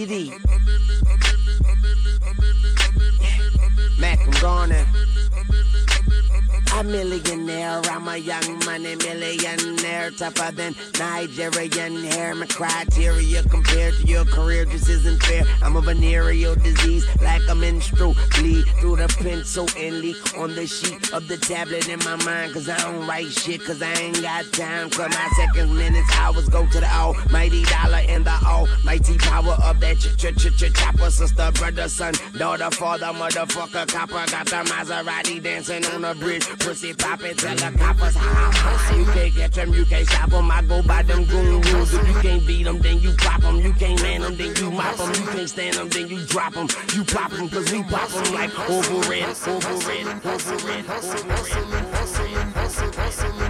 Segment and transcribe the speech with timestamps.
[0.00, 0.32] Eddie.
[3.98, 4.72] Mac, I'm gone.
[6.72, 12.34] A millionaire, I'm a young money millionaire, tougher than Nigerian hair.
[12.34, 15.42] My criteria compared to your career just isn't fair.
[15.62, 20.66] I'm a venereal disease, like a menstrual bleed through the pencil and leak on the
[20.66, 22.54] sheet of the tablet in my mind.
[22.54, 24.89] Cause I don't write shit, cause I ain't got time.
[24.90, 29.80] Cause my seconds, minutes, hours go to the almighty dollar and the almighty power of
[29.80, 31.10] that ch ch ch ch chopper.
[31.10, 34.24] Sister, brother, son, daughter, father, motherfucker, copper.
[34.30, 36.46] Got the Maserati dancing on the bridge.
[36.58, 38.96] Pussy poppin', tell the coppers, ha ha.
[38.96, 40.50] You can't catch them, you can't stop them.
[40.50, 41.94] I go by them goon rules.
[41.94, 43.56] If you can't beat them, then you pop them.
[43.60, 45.08] You can't man them, then you mop them.
[45.08, 46.68] You can't stand them, then you drop them.
[46.94, 51.38] You pop them, cause we pop them like over red, over red, over red, over
[53.38, 53.49] red.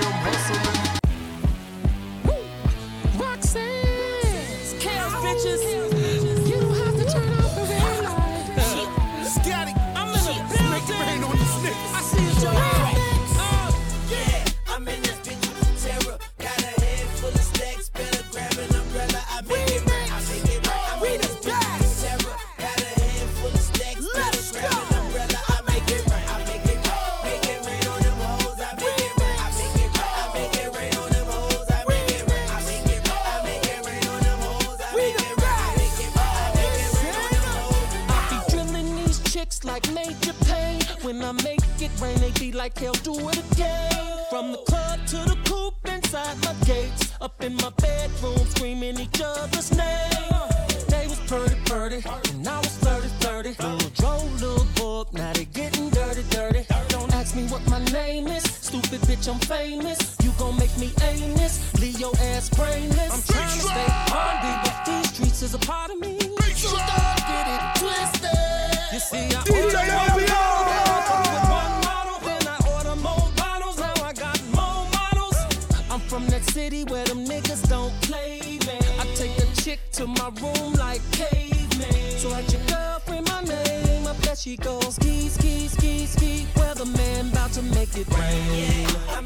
[84.41, 86.47] she goes ski, ski, ski, ski.
[86.55, 88.87] Weatherman about to make it rain.
[89.09, 89.25] I'm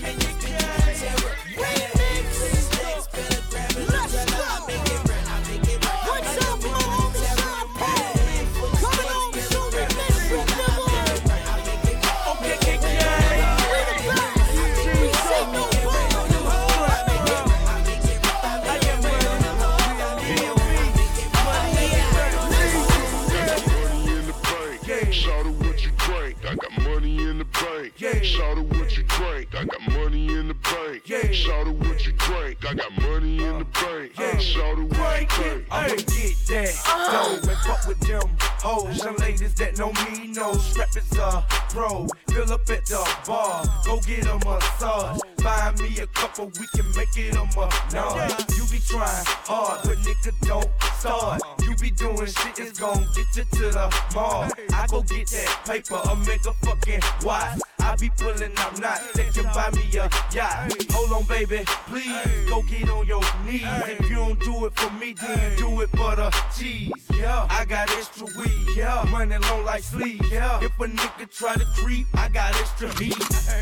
[50.45, 51.41] don't start.
[51.63, 54.49] You be doing shit that's gon' get you to the mall.
[54.73, 56.01] I go get that paper,
[56.47, 57.64] a fucking watch.
[57.85, 60.73] I be pulling up knots that can buy me a yacht.
[60.91, 63.61] Hold on, baby, please go get on your knees.
[63.87, 66.91] If you don't do it for me, then you do it for the cheese.
[67.13, 68.75] Yeah, I got extra weed.
[68.75, 70.21] Yeah, running low like sleep.
[70.31, 73.17] Yeah, if a nigga try to creep, I got extra heat.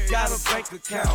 [0.10, 1.14] Got a bank account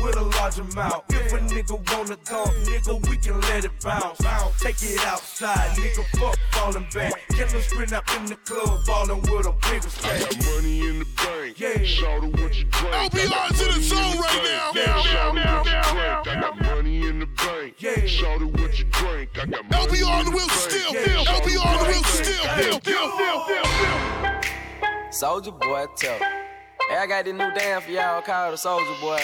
[0.00, 1.04] with a large amount.
[1.10, 4.18] If a nigga wanna dump, nigga, we can let it bounce.
[4.60, 7.12] Take it outside, nigga, fuck falling back.
[7.30, 10.20] Get them sprint up in the club, ballin' with a bigger I stack.
[10.20, 11.60] got money in the bank.
[11.60, 11.84] Yeah.
[11.84, 12.94] Shout out what you drink.
[12.94, 14.44] I LBR got to the zone right bank.
[14.44, 14.72] now.
[14.74, 14.84] Yeah.
[14.84, 16.36] Now, now, out what you now, drink.
[16.36, 17.74] I got money in the bank.
[17.78, 18.06] Yeah.
[18.06, 19.30] Shout out what you drink.
[19.40, 20.94] I got money LBR on the the wheel still.
[20.94, 21.24] Yeah.
[21.24, 22.24] LBR on the wheel still.
[22.24, 25.10] Still, still, still, still, still.
[25.10, 26.20] Soldier boy, tough.
[26.20, 29.20] Hey, I got this new dance for y'all called the Soldier Boy.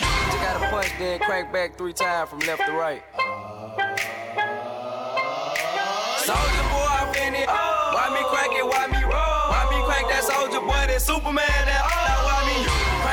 [0.00, 3.02] You gotta punch, then crank back three times from left to right.
[6.18, 7.48] Soldier boy, I'm in it.
[7.48, 8.66] Why me crank it?
[8.66, 9.40] Why me roll?
[9.50, 10.86] Why me crank that soldier boy?
[10.88, 11.46] That Superman.
[11.46, 11.99] That now why me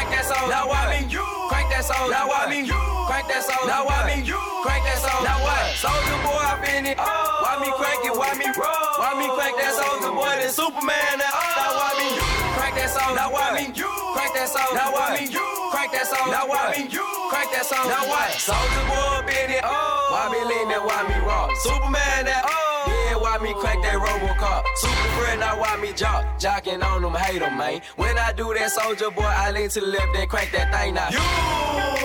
[0.07, 0.51] crank that soldier?
[0.51, 1.25] Now why me you?
[1.49, 2.09] Crank that soul.
[2.09, 2.67] Now why me?
[3.07, 3.67] Crank that soul.
[3.67, 4.23] Now why me?
[4.63, 5.21] Crank that soul.
[5.23, 5.75] Now what?
[5.75, 6.97] Soldier boy, I been it.
[6.99, 7.43] Oh.
[7.43, 8.15] Why me crank it?
[8.15, 8.87] Why me roll?
[8.99, 10.31] Why me crank that soldier boy?
[10.39, 11.15] Then Superman.
[11.19, 11.27] Oh.
[11.27, 12.09] Now, now why me?
[12.55, 13.11] Crank that soul.
[13.15, 13.63] Now why me?
[13.75, 14.71] Crank that soul.
[14.75, 15.23] Now why me?
[15.71, 16.27] Crank that soul.
[16.31, 16.87] Now why me?
[16.87, 17.85] Crank that soul.
[17.87, 18.31] Now what?
[18.39, 19.63] Soldier boy, been it.
[19.63, 20.11] Oh.
[20.11, 20.83] Why me lean that?
[20.83, 21.51] Why me raw?
[21.63, 22.27] Superman.
[22.27, 22.43] That.
[22.47, 22.56] Yeah,
[23.41, 24.63] me crack that Robocop?
[24.75, 26.25] Super friend, now why me jock?
[26.39, 27.81] Jocking on them, hate them, man.
[27.95, 30.93] When I do that soldier boy, I lean to the left, then crank that thing
[30.93, 31.09] now.
[31.09, 31.96] You!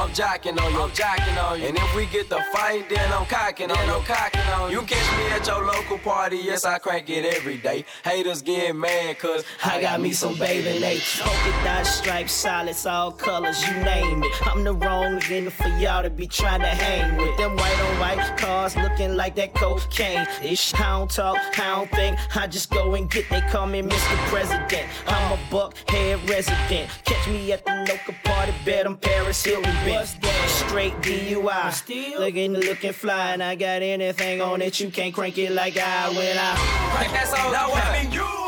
[0.00, 1.66] I'm jacking on you, I'm jocking on you.
[1.66, 4.80] And if we get the fight, then I'm cocking on you, I'm cocking on you.
[4.80, 7.84] You catch me at your local party, yes, I crank it every day.
[8.02, 11.22] Haters get mad, cause I got me some baby nature.
[11.22, 14.46] Polka dot stripes, solids, all colors, you name it.
[14.46, 17.36] I'm the wrong nigga for y'all to be trying to hang with.
[17.36, 20.26] Them white on white cars looking like that cocaine.
[20.42, 22.16] Shit, I don't talk, I don't think.
[22.34, 24.16] I just go and get, they call me Mr.
[24.30, 24.88] President.
[25.06, 26.88] I'm a buck head resident.
[27.04, 29.89] Catch me at the local party, bet I'm Paris Hilton.
[29.90, 30.16] What's?
[30.50, 31.72] Straight DUI.
[31.72, 34.78] Still looking, looking fly, and I got anything on it.
[34.78, 36.54] You can't crank it like I when I
[36.94, 37.50] crank that soul.
[37.50, 37.82] Now what?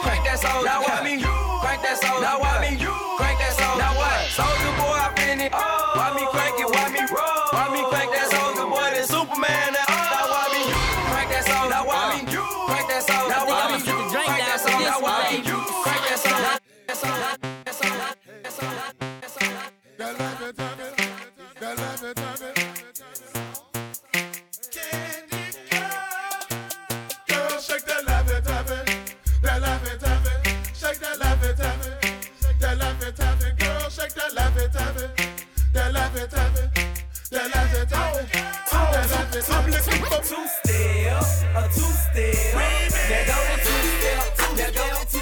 [0.07, 0.63] Crank that soul.
[0.63, 1.03] Now what?
[1.03, 2.21] Crank that soul.
[2.21, 2.63] Now what?
[3.19, 3.75] Crank that soul.
[3.79, 4.31] Now what?
[4.31, 5.53] Soldier boy, I been it.
[5.53, 6.69] Why me crank it?
[6.71, 7.51] Why me roll?
[7.51, 8.22] Why me crank that
[36.13, 36.19] Two
[40.47, 41.23] step,
[41.57, 42.37] a two step.
[43.09, 44.37] There go the two step.
[44.37, 45.22] Go the two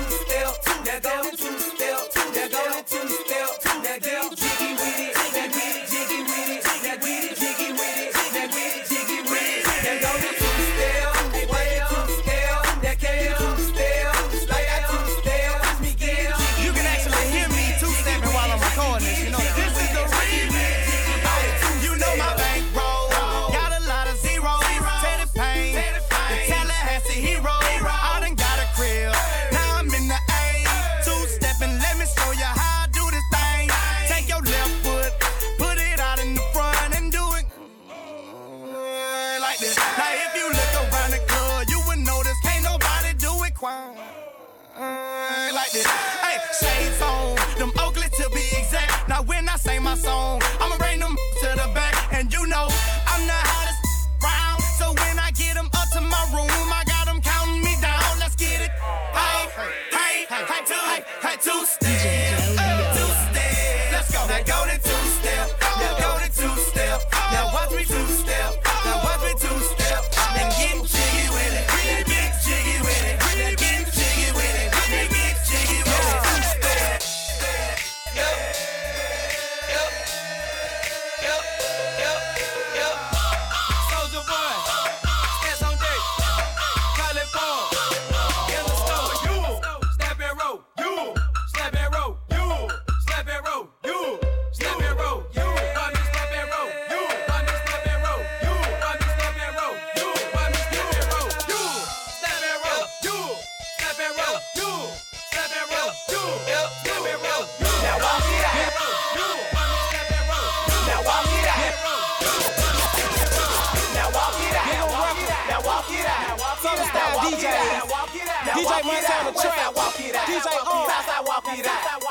[118.70, 119.70] DJ Money on the track.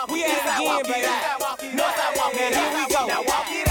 [0.09, 1.75] We at again, baby.
[1.75, 2.59] North I walk it out.
[2.59, 3.07] Here we go.
[3.07, 3.68] Now walk it out.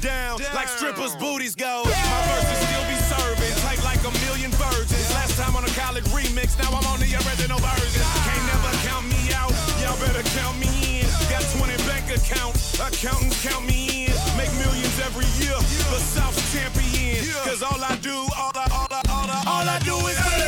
[0.00, 0.54] down, down.
[0.54, 1.84] like strippers' booties go.
[1.84, 1.92] Yeah.
[2.08, 4.96] My verses still be serving, tight like a million virgins.
[4.96, 5.20] Yeah.
[5.20, 8.00] Last time on a college remix, now I'm on the original version.
[8.00, 8.26] Yeah.
[8.26, 11.06] Can't never count me out, y'all better count me in.
[11.28, 14.14] Got 20 bank accounts, accountants count me in.
[14.36, 15.56] Make millions every year,
[15.92, 17.20] the South's champion.
[17.44, 20.39] Cause all I do, all I, all I, all I, all I do is win.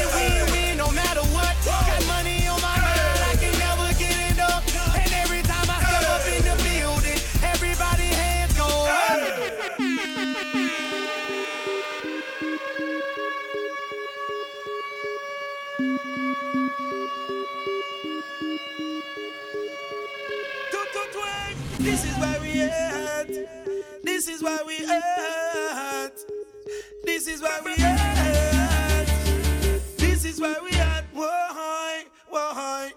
[24.93, 26.13] at.
[27.05, 29.07] This is where we at.
[29.99, 31.05] This is where we at.
[31.13, 32.05] Why?
[32.29, 32.93] Why?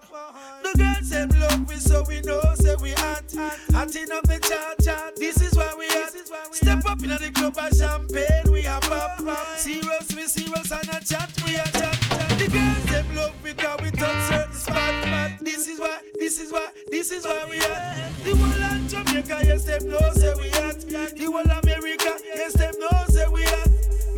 [0.62, 3.32] The girls them love we, so we know say we at.
[3.72, 5.10] Hatting up the cha cha.
[5.16, 6.12] This is where we at.
[6.52, 9.18] Step up in the club and champagne we have pop.
[9.56, 11.98] Serious we serious and a chat we a chat.
[12.38, 15.15] The girls them love we 'cause we touch certain spots.
[16.36, 18.12] This is why, this is why we at.
[18.22, 20.80] The whole of Jamaica, yes, they know say we at.
[20.80, 23.70] The whole America, yes, they know say we at.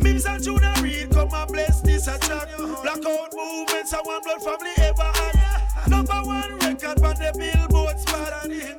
[0.03, 2.49] Mims and Junior Reid come and bless this a track.
[2.57, 5.87] Blackout movements and one blood family ever had.
[5.87, 8.78] Number one record for the Billboard spot.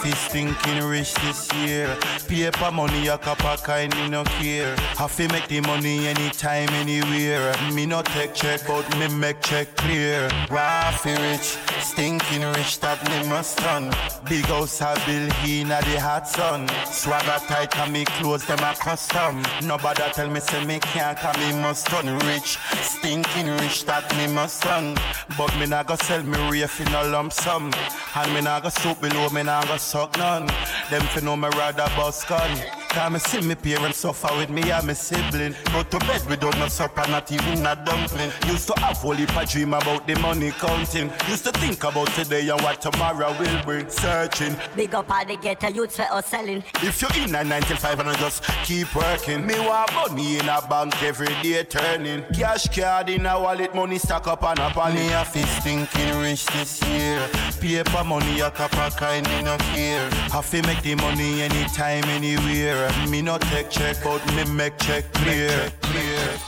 [0.00, 1.96] Fi stinking rich this year.
[2.26, 4.74] Paper money a cup of kind me no care.
[4.96, 7.54] Have to make the money anytime, anywhere.
[7.72, 10.28] Me no take check, but me make check clear.
[10.50, 13.90] Raw fi rich, stinking rich that me must done.
[14.28, 16.68] Big house a build inna the hot sun.
[16.86, 19.42] Swagger tight and me clothes them a custom.
[19.62, 22.58] Nobody tell me say me can't, 'cause me must done rich.
[22.82, 24.96] Stinking rich that me must done.
[25.36, 27.72] But me nah go sell me rafe in a lump sum.
[28.14, 30.46] And me nah go soup below, me nah go suck none.
[30.88, 32.50] Them fi know me rather bust gun.
[32.90, 35.54] Cause me see me parents suffer with me and me sibling.
[35.72, 38.32] Go to bed without no supper, not even a dumpling.
[38.48, 41.08] Used to have whole heap a dream about the money counting.
[41.28, 43.88] Used to think about today and what tomorrow will bring.
[43.88, 44.56] Searching.
[44.74, 46.64] Big up all the ghetto youths for us selling.
[46.82, 49.46] If you're in a 95 and I just keep working.
[49.46, 52.24] Me want money in a bank every day turning.
[52.34, 55.12] Cash card in a wallet, money stack up and up on me.
[55.12, 57.24] a fi stinking rich this year.
[57.60, 60.10] Paper money a cup of kind me no care.
[60.32, 62.79] Have to make the money anytime, anywhere.
[63.08, 65.70] Me no take check, but me make check clear.
[65.82, 66.38] Clear,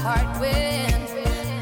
[0.00, 0.88] heart when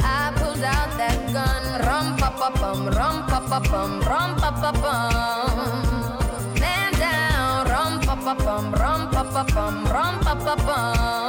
[0.03, 1.63] I pulled out that gun.
[1.87, 5.57] Rum pa pa bum, rum pa pa bum, rum pa pa bum.
[6.61, 11.28] Man down, rum pa pa bum, rum pa pa bum, rum pa pa bum.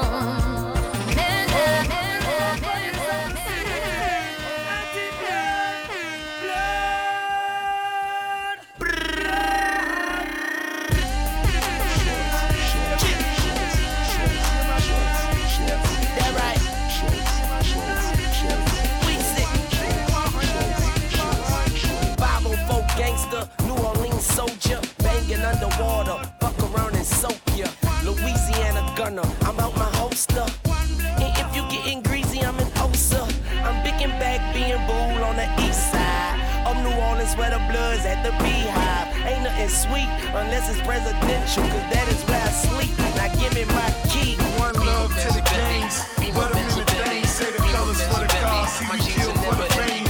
[37.99, 39.07] Blood's at the beehive.
[39.25, 42.97] Ain't nothing sweet unless it's presidential, cause that is where I sleep.
[43.15, 44.35] Now give me my key.
[44.59, 46.03] One love to the gangs.
[46.33, 47.27] Put 'em in the.
[47.27, 48.67] Say the colors for the.
[48.67, 50.05] See we kill for the fame.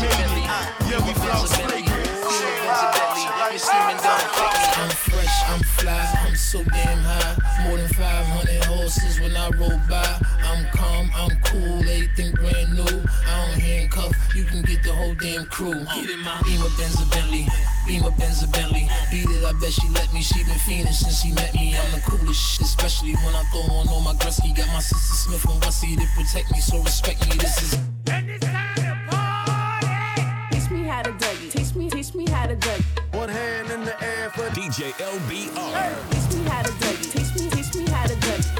[0.00, 0.44] Million.
[0.88, 1.12] Yeah, we.
[4.80, 7.36] I'm fresh, I'm fly, I'm so damn high.
[7.64, 10.20] More than 500 horses when I roll by.
[10.42, 12.97] I'm calm, I'm cool, everything brand new.
[14.28, 15.84] I don't handcuff, you can get the whole damn crew.
[15.94, 17.46] Get in my Beamer Benz a Bentley,
[17.86, 18.88] Beamer Benz a Bentley.
[19.10, 20.22] Beat it, I bet she let me.
[20.22, 21.76] She been fiending since she met me.
[21.76, 24.54] I'm the coolest shit, especially when I throw on all my Gretzky.
[24.56, 27.36] Got my sister Smith and Wessie to protect me, so respect me.
[27.36, 27.78] This is.
[30.50, 31.50] Teach me how to Dougie.
[31.50, 32.84] Teach me, teach me how to Dougie.
[33.14, 35.94] One hand in the air for DJ LBR.
[36.10, 37.12] Teach me how to Dougie.
[37.12, 38.54] Teach me, teach me how to Dougie.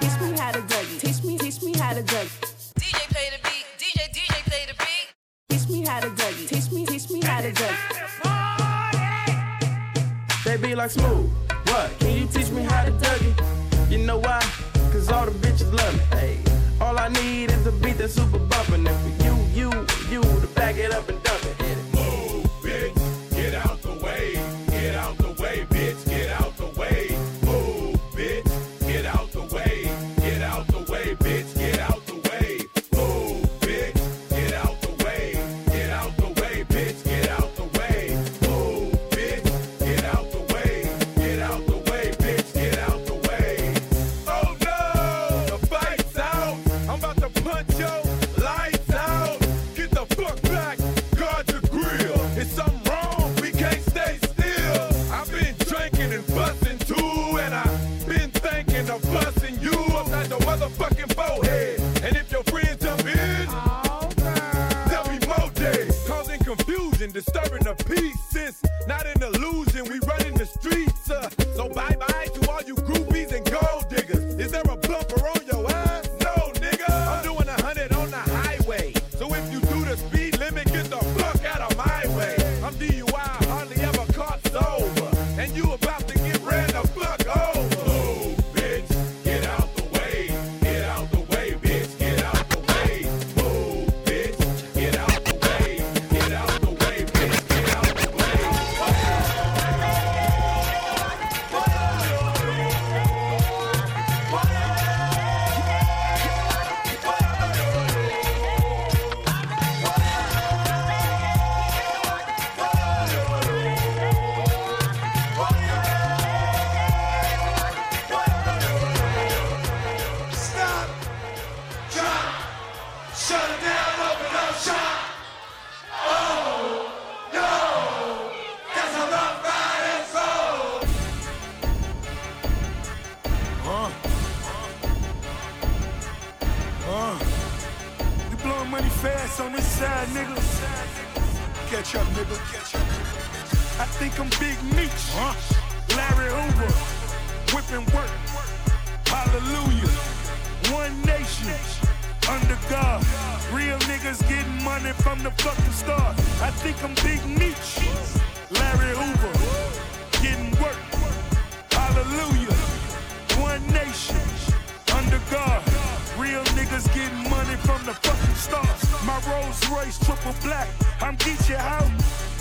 [0.00, 1.00] Teach me how to Dougie.
[1.00, 2.41] Teach me, teach me how to Dougie.
[10.82, 11.41] Like smooth.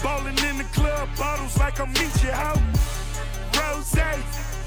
[0.02, 2.60] Ballin' in the club, bottles like I'm Meechee out.
[3.56, 3.92] Rose,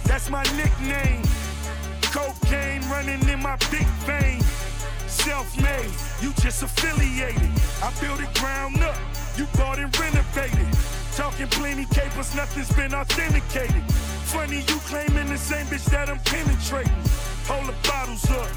[0.04, 1.22] that's my nickname.
[2.02, 4.40] Cocaine running in my big vein.
[5.06, 7.50] Self-made, you just affiliated.
[7.82, 8.96] I built it ground up,
[9.36, 10.68] you bought and renovated.
[11.16, 13.82] Talking plenty capers, nothing's been authenticated.
[14.24, 16.92] Funny you claiming the same bitch that I'm penetrating.
[17.46, 18.48] Hold the bottles up,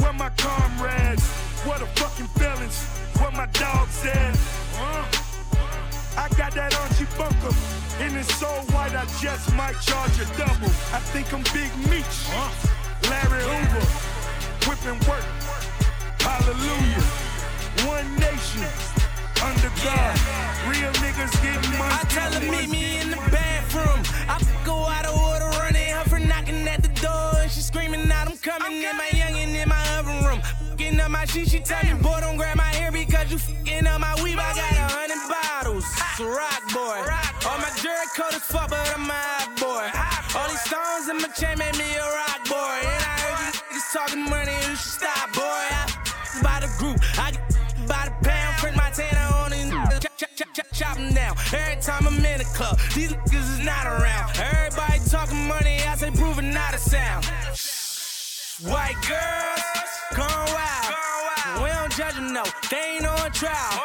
[0.00, 1.26] where my comrades?
[1.64, 2.84] What the fucking felons?
[3.18, 4.36] Where my dogs at?
[4.76, 5.29] Huh?
[6.20, 7.54] I got that Archie Bunker.
[7.98, 10.68] And it's so white, I just might charge a double.
[10.92, 12.16] I think I'm Big Meech.
[13.08, 13.84] Larry Hoover.
[14.68, 15.24] Whipping work.
[16.20, 17.04] Hallelujah.
[17.88, 18.68] One nation.
[19.40, 20.14] Under God.
[20.68, 21.88] Real niggas getting money.
[21.88, 24.04] I tell her meet me in the bathroom.
[24.28, 27.40] I go out of order, running her for knocking at the door.
[27.40, 30.42] And she screaming out, I'm coming in my youngin' in my oven room.
[30.68, 33.86] Fucking up my shit, she tell me, boy, don't grab my hair because you fucking
[33.86, 34.38] up my weave.
[34.38, 34.69] I got
[36.20, 36.20] bottles.
[36.20, 37.48] It's a rock boy.
[37.48, 40.38] All my jury coat is fuck, but I'm a hot boy.
[40.38, 42.80] All these stones in my chain made me a rock boy.
[42.84, 45.42] And I heard you niggas talking money, you should stop, boy.
[45.42, 45.86] I
[46.42, 47.42] by the group, I get
[47.88, 51.36] by the pound, print my tanner on and chop, chop, chop, chop, chop 'em down.
[51.52, 54.38] Every time I'm in the club, these niggas is not around.
[54.38, 57.24] Everybody talking money, I say proving not a sound.
[58.62, 59.62] White girls,
[60.14, 60.94] gone wild.
[61.62, 63.80] We don't judge them, no, they ain't on trial.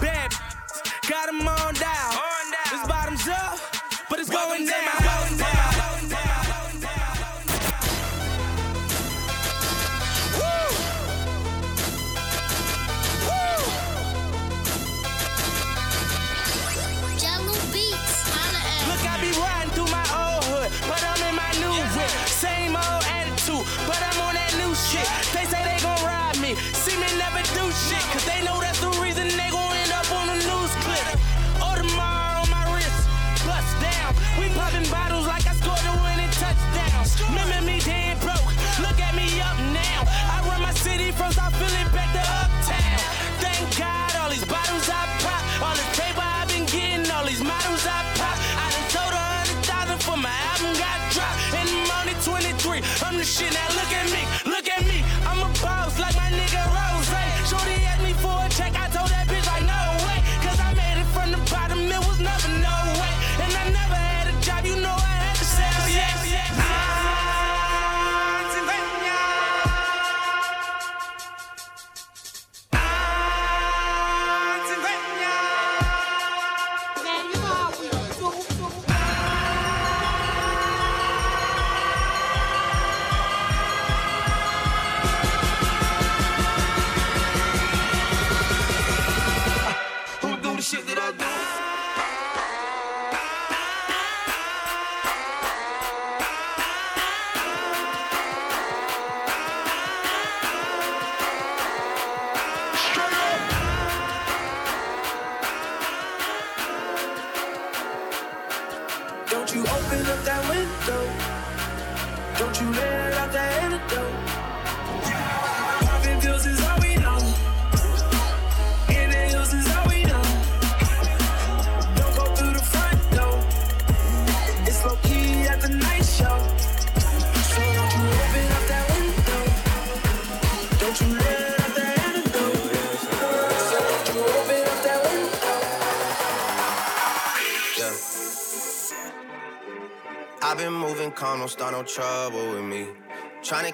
[0.00, 0.01] Bad bitches,
[27.74, 28.61] shit, cause they know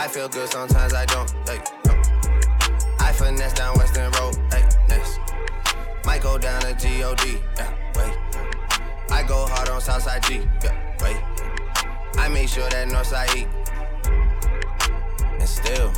[0.00, 1.30] I feel good, sometimes I don't.
[1.46, 1.92] Hey, no.
[3.00, 4.34] I finesse down Weston Road.
[4.50, 5.20] Hey, next.
[6.06, 7.36] Might go down to G-O-D.
[7.58, 8.16] Yeah, wait.
[9.10, 10.40] I go hard on Southside G.
[10.64, 11.18] Yeah, wait.
[12.16, 13.48] I make sure that Northside eat.
[15.38, 15.92] And still,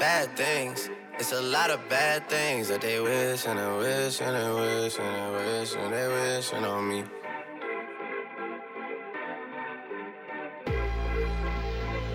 [0.00, 0.90] bad things.
[1.20, 4.98] It's a lot of bad things that they wish and they wish and they wish
[4.98, 7.04] and they wish and they wishing on me.